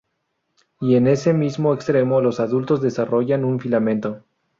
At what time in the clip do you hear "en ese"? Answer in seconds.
0.95-1.31